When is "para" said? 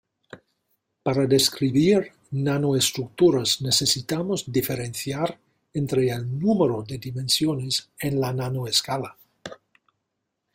1.03-1.27